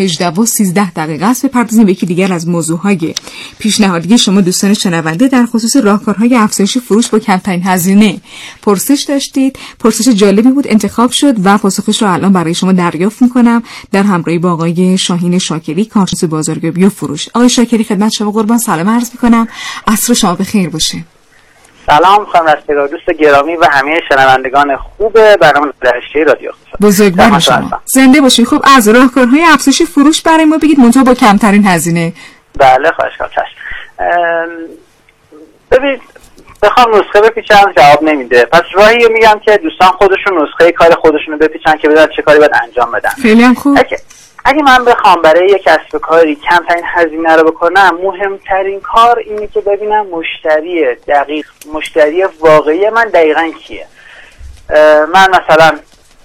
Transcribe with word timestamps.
18 0.00 0.28
و 0.28 0.46
13 0.46 0.90
دقیقه 0.90 1.26
است. 1.26 1.46
بپردازیم 1.46 1.84
به 1.84 1.92
یکی 1.92 2.06
دیگر 2.06 2.32
از 2.32 2.48
موضوعهای 2.48 3.14
پیشنهادی 3.58 4.18
شما 4.18 4.40
دوستان 4.40 4.74
شنونده 4.74 5.28
در 5.28 5.46
خصوص 5.46 5.76
راهکارهای 5.76 6.36
افزایش 6.36 6.78
فروش 6.78 7.08
با 7.08 7.18
کمترین 7.18 7.62
هزینه. 7.62 8.20
پرسش 8.62 9.04
داشتید. 9.08 9.58
پرسش 9.78 10.08
جالبی 10.08 10.50
بود. 10.50 10.66
انتخاب 10.68 11.10
شد 11.10 11.46
و 11.46 11.58
پاسخش 11.58 12.02
رو 12.02 12.12
الان 12.12 12.32
برای 12.32 12.54
شما 12.54 12.72
دریافت 12.72 13.22
می‌کنم. 13.22 13.62
در 13.92 14.02
همراهی 14.02 14.38
با 14.38 14.52
آقای 14.52 14.98
شاهین 14.98 15.38
شاکری 15.38 15.84
کارشناس 15.84 16.24
بازاریابی 16.24 16.84
و 16.84 16.88
فروش. 16.88 17.28
آقای 17.34 17.48
شاکری 17.48 17.84
خدمت 17.84 18.12
شما 18.12 18.30
قربان. 18.30 18.58
سلام 18.58 18.88
عرض 18.88 19.10
می‌کنم. 19.12 19.48
عصر 19.86 20.14
شما 20.14 20.34
بخیر 20.34 20.68
باشه. 20.68 21.04
سلام 21.90 22.24
خانم 22.24 22.46
رستگار 22.46 22.88
دوست 22.88 23.10
گرامی 23.10 23.56
و 23.56 23.64
همه 23.70 24.00
شنوندگان 24.08 24.76
خوب 24.76 25.36
برنامه 25.36 25.72
درشتی 25.80 26.24
رادیو. 26.24 26.50
بزرگوار 26.80 27.38
شما. 27.38 27.80
زنده 27.84 28.20
باشید 28.20 28.46
خب 28.46 28.62
از 28.76 28.88
راهکارهای 28.88 29.44
افزایش 29.44 29.82
فروش 29.82 30.22
برای 30.22 30.44
ما 30.44 30.58
بگید. 30.58 30.78
منتها 30.78 31.04
با 31.04 31.14
کمترین 31.14 31.66
هزینه. 31.66 32.12
بله 32.58 32.90
خواهش 32.90 33.12
کنم 33.18 33.28
ببینید 35.70 36.00
بخوام 36.62 36.94
نسخه 36.94 37.20
بپیچم 37.20 37.72
جواب 37.76 38.02
نمیده. 38.02 38.44
پس 38.44 38.62
راهی 38.74 39.08
میگم 39.08 39.40
که 39.44 39.56
دوستان 39.56 39.88
خودشون 39.88 40.42
نسخه 40.42 40.72
کار 40.72 40.94
خودشون 40.94 41.32
رو 41.32 41.38
بپیچن 41.38 41.76
که 41.76 41.88
بدن 41.88 42.06
چه 42.16 42.22
کاری 42.22 42.38
باید 42.38 42.52
انجام 42.62 42.92
بدن. 42.92 43.10
خیلی 43.22 43.54
خوب. 43.54 43.78
اگه 43.78 43.98
من 44.46 44.84
بخوام 44.84 45.22
برای 45.22 45.46
یک 45.46 45.62
کسب 45.62 45.98
کاری 46.02 46.36
کمترین 46.36 46.84
هزینه 46.86 47.36
رو 47.36 47.50
بکنم 47.50 47.98
مهمترین 48.02 48.80
کار 48.80 49.18
اینه 49.18 49.46
که 49.46 49.60
ببینم 49.60 50.06
مشتری 50.06 50.94
دقیق 50.94 51.46
مشتری 51.72 52.24
واقعی 52.24 52.90
من 52.90 53.04
دقیقا 53.04 53.52
کیه. 53.66 53.86
من 55.12 55.28
مثلا 55.30 55.78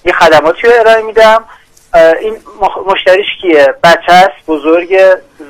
یه 0.05 0.13
خدماتی 0.13 0.67
رو 0.67 0.73
ارائه 0.79 1.01
میدم. 1.01 1.45
این 2.21 2.37
مشتریش 2.85 3.27
کیه؟ 3.41 3.75
بچه 3.83 4.11
است 4.11 4.45
بزرگ 4.47 4.97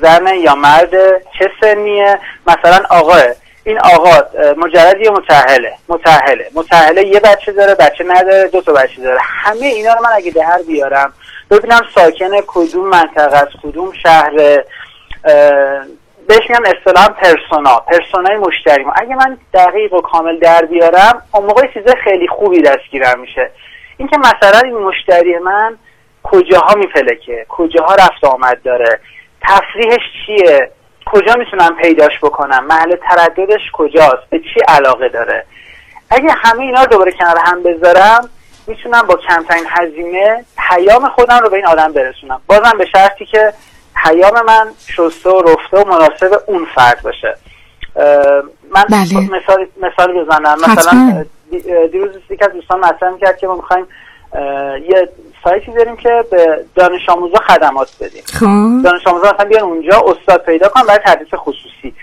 زن 0.02 0.26
یا 0.26 0.54
مرد؟ 0.54 0.90
چه 1.38 1.50
سنیه؟ 1.60 2.20
مثلا 2.46 2.78
آقاه. 2.90 3.22
این 3.64 3.78
آقا 3.78 4.22
مجرد 4.56 5.00
یه 5.00 5.10
متحله 5.10 5.72
متحله 5.88 6.50
متحله 6.54 7.06
یه 7.06 7.20
بچه 7.20 7.52
داره 7.52 7.74
بچه 7.74 8.04
نداره 8.08 8.48
دو 8.48 8.60
تا 8.60 8.72
بچه 8.72 9.02
داره. 9.02 9.18
همه 9.22 9.66
اینا 9.66 9.94
رو 9.94 10.02
من 10.02 10.10
اگه 10.14 10.30
در 10.30 10.60
بیارم 10.66 11.12
ببینم 11.50 11.80
ساکن 11.94 12.40
کدوم 12.46 12.88
منطقه 12.88 13.36
از 13.36 13.48
کدوم 13.62 13.92
شهر 14.02 14.30
بهش 16.28 16.50
میگن 16.50 16.66
اصطلاحا 16.66 17.08
پرسونا 17.08 17.76
پرسونای 17.76 18.36
مشتری. 18.36 18.84
ما 18.84 18.92
اگه 18.96 19.14
من 19.14 19.38
دقیق 19.54 19.92
و 19.92 20.00
کامل 20.00 20.38
در 20.38 20.64
بیارم 20.64 21.22
اون 21.34 21.44
موقع 21.46 21.66
چیز 21.74 21.82
خیلی 22.04 22.28
خوبی 22.28 22.62
دستگیرم 22.62 23.20
میشه. 23.20 23.50
اینکه 23.96 24.16
مثلا 24.18 24.60
این 24.64 24.78
مشتری 24.78 25.38
من 25.38 25.76
کجاها 26.22 26.74
میپلکه 26.74 27.46
کجاها 27.48 27.94
رفت 27.94 28.24
آمد 28.24 28.62
داره 28.62 29.00
تفریحش 29.42 30.00
چیه 30.26 30.70
کجا 31.06 31.34
می‌تونم 31.34 31.76
پیداش 31.82 32.18
بکنم 32.22 32.64
محل 32.64 32.96
ترددش 32.96 33.60
کجاست 33.72 34.30
به 34.30 34.38
چی 34.38 34.60
علاقه 34.68 35.08
داره. 35.08 35.44
اگه 36.10 36.30
همه 36.44 36.60
اینا 36.60 36.80
رو 36.80 36.86
دوباره 36.86 37.12
کنار 37.12 37.36
هم 37.44 37.62
بذارم 37.62 38.28
می‌تونم 38.66 39.02
با 39.02 39.16
کمترین 39.16 39.64
هزینه 39.68 40.44
پیام 40.68 41.08
خودم 41.08 41.38
رو 41.38 41.48
به 41.50 41.56
این 41.56 41.66
آدم 41.66 41.92
برسونم. 41.92 42.40
بازم 42.46 42.78
به 42.78 42.86
شرطی 42.86 43.26
که 43.26 43.52
پیام 44.04 44.46
من 44.46 44.68
شسته 44.86 45.30
و 45.30 45.42
رفته 45.42 45.76
و 45.76 45.88
مناسب 45.88 46.42
اون 46.46 46.66
فرد 46.74 47.02
باشه. 47.02 47.36
من 48.74 48.84
بله. 48.90 49.20
مثال 49.20 49.66
مثال 49.82 50.24
بزنم. 50.24 50.58
مثلا 50.58 51.24
دیروز 51.92 52.10
یکی 52.30 52.44
از 52.44 52.52
دوستان 52.52 52.80
مطرح 52.80 53.16
کرد 53.20 53.38
که 53.38 53.46
ما 53.46 53.54
می‌خوایم 53.54 53.86
یه 54.88 55.08
سایتی 55.44 55.72
داریم 55.72 55.96
که 55.96 56.24
به 56.30 56.64
دانش 56.74 57.08
آموزا 57.08 57.38
خدمات 57.38 57.90
بدیم. 58.00 58.22
خب. 58.26 58.84
دانش 58.84 59.06
آموزا 59.06 59.32
مثلا 59.32 59.44
بیان 59.44 59.62
اونجا 59.62 60.04
استاد 60.06 60.44
پیدا 60.44 60.68
کنن 60.68 60.82
برای 60.86 61.00
تدریس 61.04 61.34
خصوصی. 61.34 61.94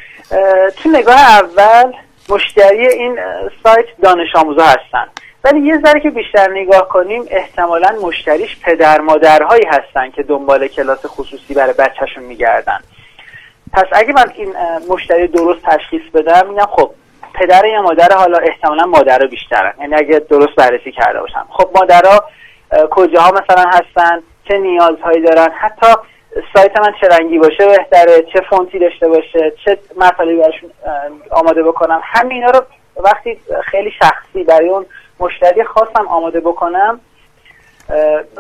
تو 0.84 0.90
نگاه 0.90 1.20
اول 1.20 1.94
مشتری 2.30 2.88
این 2.88 3.20
سایت 3.64 3.86
دانش 4.04 4.36
آموزا 4.36 4.64
هستن. 4.64 5.08
ولی 5.44 5.60
یه 5.60 5.82
ذره 5.86 6.00
که 6.00 6.10
بیشتر 6.10 6.52
نگاه 6.52 6.88
کنیم 6.88 7.26
احتمالا 7.30 7.96
مشتریش 8.04 8.60
پدر 8.60 9.02
مادرهایی 9.02 9.66
هستن 9.66 10.12
که 10.12 10.24
دنبال 10.24 10.68
کلاس 10.68 11.06
خصوصی 11.06 11.54
برای 11.54 11.74
بچهشون 11.74 12.24
میگردن. 12.24 12.80
پس 13.74 13.86
اگه 13.92 14.14
من 14.14 14.32
این 14.36 14.54
مشتری 14.90 15.28
درست 15.28 15.62
تشخیص 15.62 16.02
بدم 16.14 16.50
میگم 16.50 16.66
خب 16.66 16.92
پدر 17.34 17.66
یا 17.66 17.82
مادر 17.82 18.18
حالا 18.18 18.38
احتمالا 18.38 18.86
مادر 18.86 19.20
بیشترن. 19.20 19.74
یعنی 19.80 19.96
اگه 19.96 20.20
درست 20.20 20.56
بررسی 20.56 20.92
کرده 20.92 21.20
باشم. 21.20 21.48
خب 21.50 21.70
مادرها 21.76 22.24
کجاها 22.92 23.32
مثلا 23.32 23.70
هستن؟ 23.70 24.24
چه 24.48 24.58
نیازهایی 24.58 25.22
دارن؟ 25.22 25.50
حتی 25.52 25.88
سایت 26.56 26.80
من 26.80 26.94
چه 27.02 27.08
رنگی 27.08 27.38
باشه 27.38 27.66
بهتره؟ 27.66 28.22
چه 28.34 28.42
فونتی 28.50 28.80
داشته 28.80 29.08
باشه؟ 29.08 29.54
چه 29.66 29.78
مطالبی 29.98 30.36
براشون 30.36 30.72
آماده 31.32 31.64
بکنم؟ 31.64 32.02
همه 32.04 32.34
اینا 32.34 32.50
رو 32.50 32.62
وقتی 32.98 33.40
خیلی 33.72 33.92
شخصی 33.92 34.44
برای 34.44 34.70
اون 34.70 34.86
مشتری 35.20 35.64
خواستم 35.64 36.08
آماده 36.08 36.40
بکنم 36.40 37.00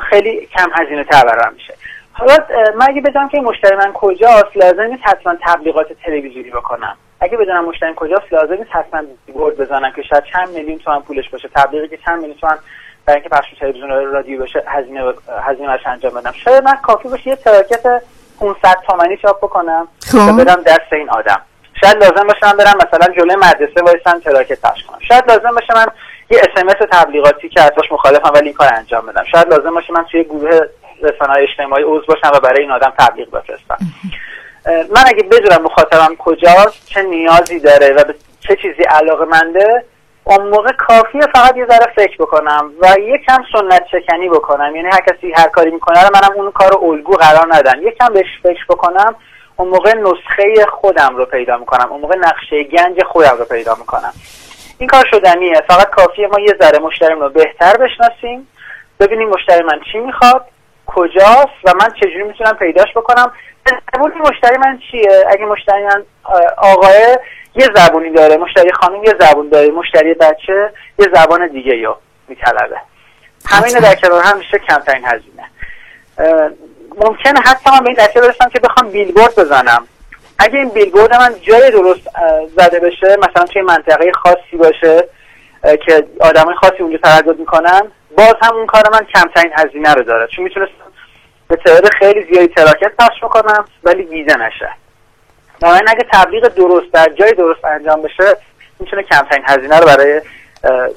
خیلی 0.09 0.45
کم 0.45 0.69
هزینه 0.73 1.03
تر 1.03 1.25
برام 1.25 1.53
میشه. 1.53 1.73
حالا 2.13 2.37
من 2.75 2.85
اگه 2.89 3.01
بدونم 3.01 3.29
که 3.29 3.41
مشتری 3.41 3.75
من 3.75 3.93
کجاست 3.93 4.57
لازم 4.57 4.81
نیست 4.81 5.03
حتما 5.03 5.35
تبلیغات 5.45 5.87
تلویزیونی 6.05 6.49
بکنم. 6.49 6.97
اگه 7.19 7.37
بدونم 7.37 7.65
مشتری 7.65 7.93
کجاست 7.95 8.33
لازم 8.33 8.53
نیست 8.53 8.69
حتما 8.71 9.01
board 9.33 9.57
بزنم 9.57 9.91
که 9.91 10.01
شاید 10.01 10.23
چند 10.33 10.49
میلیون 10.49 10.79
تومن 10.79 11.01
پولش 11.01 11.29
باشه. 11.29 11.49
تبلیغی 11.55 11.87
که 11.87 11.97
چند 12.05 12.21
میلیون 12.21 12.37
تومن 12.37 12.57
برای 13.05 13.19
اینکه 13.19 13.35
پخش 13.35 13.47
تلویزیون 13.59 13.89
رادیو 13.89 14.43
بشه 14.43 14.63
هزینه 14.67 15.13
هزینه 15.43 15.79
انجام 15.85 16.13
بدم. 16.13 16.31
شاید 16.31 16.63
من 16.63 16.75
کافی 16.75 17.09
باشه 17.09 17.27
یه 17.27 17.35
تراکت 17.35 18.01
500 18.39 18.75
تومانی 18.87 19.17
چاپ 19.17 19.37
بکنم 19.37 19.87
خب. 20.11 20.17
و 20.17 20.33
بدم 20.33 20.61
دست 20.65 20.93
این 20.93 21.09
آدم. 21.09 21.41
شاید 21.81 22.03
لازم 22.03 22.27
باشه 22.27 22.45
من 22.45 22.57
برم 22.57 22.77
مثلا 22.87 23.13
جلوی 23.13 23.35
مدرسه 23.35 23.81
وایسم 23.81 24.19
تراکت 24.19 24.61
پخش 24.61 24.83
کنم. 24.83 24.99
شاید 24.99 25.31
لازم 25.31 25.51
باشه 25.51 25.73
من 25.75 25.85
یه 26.29 26.39
اس 26.39 26.75
تبلیغاتی 26.91 27.49
که 27.49 27.61
ازش 27.61 27.91
مخالفم 27.91 28.31
ولی 28.33 28.45
این 28.45 28.53
کار 28.53 28.69
انجام 28.73 29.05
بدم. 29.05 29.23
شاید 29.31 29.53
لازم 29.53 29.75
باشه 29.75 29.93
من 29.93 30.05
توی 30.11 30.23
گروه 30.23 30.59
رسانه 31.01 31.33
اجتماعی 31.37 31.83
عضو 31.83 32.05
باشم 32.07 32.31
و 32.33 32.39
برای 32.39 32.61
این 32.61 32.71
آدم 32.71 32.93
تبلیغ 32.99 33.29
بفرستم. 33.31 33.77
من 34.65 35.03
اگه 35.07 35.23
بدونم 35.23 35.61
مخاطبم 35.63 36.15
کجاست 36.15 36.85
چه 36.85 37.01
نیازی 37.01 37.59
داره 37.59 37.93
و 37.93 38.03
به 38.03 38.15
چه 38.47 38.55
چیزی 38.55 38.83
علاقه 38.83 39.25
منده 39.25 39.83
اون 40.23 40.49
موقع 40.49 40.71
کافیه 40.71 41.21
فقط 41.35 41.57
یه 41.57 41.65
ذره 41.65 41.93
فکر 41.95 42.17
بکنم 42.19 42.71
و 42.81 42.95
یکم 42.99 43.43
سنت 43.53 43.83
چکنی 43.91 44.29
بکنم. 44.29 44.75
یعنی 44.75 44.87
هر 44.87 45.01
کسی 45.01 45.33
هر 45.37 45.47
کاری 45.47 45.71
می‌کنه 45.71 46.03
رو 46.03 46.09
منم 46.13 46.31
اون 46.35 46.51
کار 46.51 46.71
الگو 46.81 47.13
قرار 47.13 47.47
ندم. 47.55 47.87
یکم 47.87 48.13
بهش 48.13 48.25
فکر 48.43 48.65
بکنم 48.69 49.15
اون 49.55 49.69
موقع 49.69 49.93
نسخه 49.93 50.65
خودم 50.71 51.15
رو 51.15 51.25
پیدا 51.25 51.57
می‌کنم. 51.57 51.91
اون 51.91 52.01
موقع 52.01 52.15
نقشه 52.15 52.63
گنج 52.63 53.03
خودم 53.03 53.35
رو 53.39 53.45
پیدا 53.45 53.75
می‌کنم. 53.79 54.13
این 54.83 54.89
کار 54.89 55.05
شدنیه. 55.11 55.61
فقط 55.67 55.89
کافیه 55.89 56.27
ما 56.27 56.39
یه 56.39 56.55
ذره 56.61 56.79
مشتریم 56.79 57.19
رو 57.19 57.29
بهتر 57.29 57.77
بشناسیم. 57.77 58.47
ببینیم 58.99 59.29
مشتری 59.29 59.63
من 59.63 59.79
چی 59.91 59.99
می‌خواد 59.99 60.45
کجاست 60.85 61.59
و 61.63 61.73
من 61.81 61.89
چجوری 61.99 62.23
می‌تونم 62.23 62.53
پیداش 62.53 62.93
بکنم. 62.95 63.31
زبونی 63.93 64.15
مشتری 64.15 64.57
من 64.57 64.79
چیه؟ 64.91 65.25
اگه 65.29 65.45
مشتری 65.45 65.83
من 65.83 66.03
آقاه 66.57 66.91
یه 67.55 67.67
زبونی 67.75 68.11
داره 68.11 68.37
مشتری 68.37 68.71
خانم 68.71 69.03
یه 69.03 69.13
زبون 69.19 69.49
داره 69.49 69.71
مشتری 69.71 70.13
بچه 70.13 70.71
یه 70.99 71.07
زبان 71.13 71.47
دیگه 71.47 71.77
یا 71.77 71.97
میطلبه. 72.27 72.77
همین 73.45 73.79
در 73.79 73.95
کنار 73.95 74.23
هم 74.23 74.37
میشه 74.37 74.59
کمترین 74.59 75.05
هزینه. 75.05 75.49
ممکنه 77.05 77.39
حتی 77.45 77.69
من 77.71 77.79
به 77.79 77.89
این 77.89 77.99
نتیجه 77.99 78.21
برسم 78.21 78.49
که 78.49 78.59
بخوام 78.59 78.89
بیلبورد 78.89 79.35
بزنم. 79.35 79.87
اگه 80.43 80.59
این 80.59 80.69
بیلبورد 80.69 81.15
من 81.15 81.35
جای 81.41 81.71
درست 81.71 82.09
زده 82.55 82.79
بشه 82.79 83.17
مثلا 83.17 83.45
توی 83.45 83.61
منطقه 83.61 84.11
خاصی 84.11 84.57
باشه 84.57 85.07
که 85.85 86.07
آدمای 86.19 86.55
خاصی 86.55 86.77
اونجا 86.79 86.97
تردد 86.97 87.39
می‌کنن 87.39 87.81
باز 88.17 88.35
هم 88.41 88.55
اون 88.55 88.65
کار 88.65 88.83
من 88.91 89.05
کمترین 89.13 89.51
هزینه 89.57 89.93
رو 89.93 90.03
داره. 90.03 90.27
چون 90.27 90.43
می‌تونستم 90.43 90.73
به 91.47 91.55
تعداد 91.55 91.89
خیلی 91.99 92.25
زیادی 92.33 92.47
تراکت 92.47 92.91
پخش 92.99 93.23
بکنم 93.23 93.65
ولی 93.83 94.03
ویزه 94.03 94.37
نشه. 94.37 94.69
بنابراین 95.61 95.89
اگه 95.89 96.05
تبلیغ 96.13 96.47
درست 96.47 96.91
در 96.93 97.07
جای 97.19 97.31
درست 97.31 97.65
انجام 97.65 98.01
بشه 98.01 98.37
می‌تونه 98.79 99.03
کمترین 99.03 99.43
هزینه 99.47 99.79
رو 99.79 99.85
برای 99.85 100.21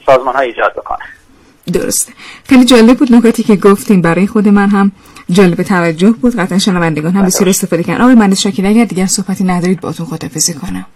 سازمان 0.07 0.35
ها 0.35 0.41
ایجاد 0.41 0.73
بکنه. 0.73 0.99
درسته. 1.73 2.13
خیلی 2.49 2.65
جالب 2.65 2.99
بود 2.99 3.13
نکاتی 3.13 3.43
که 3.43 3.57
گفتیم 3.57 4.03
برای 4.03 4.27
خود 4.27 4.49
من 4.49 4.69
هم 4.69 4.93
جالب 5.31 5.63
توجه 5.63 6.11
بود. 6.11 6.37
قطعا 6.37 6.59
شنوندگان 6.59 7.13
هم 7.13 7.25
بسیار 7.25 7.49
استفاده 7.49 7.83
کردن. 7.83 8.01
آقای 8.01 8.15
مهندس 8.15 8.41
شاکر 8.41 8.67
اگر 8.67 8.85
دیگر 8.85 9.07
صحبتی 9.07 9.45
ندارید 9.45 9.81
باتون 9.81 10.07
خدافظی 10.07 10.55
کنم. 10.55 10.87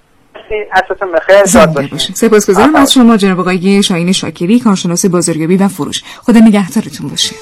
حساتون 0.72 1.08
بخیر 1.12 1.46
شاد 1.46 2.14
سپاسگزارم 2.14 2.74
از 2.74 2.92
شما 2.92 3.16
جناب 3.16 3.40
آقای 3.40 3.82
شاهین 3.82 4.12
شاکری 4.12 4.60
کارشناس 4.60 5.06
بازاریابی 5.06 5.56
و 5.56 5.68
فروش. 5.68 6.02
خدا 6.22 6.40
نگهدارتون 6.40 7.08
باشه. 7.08 7.34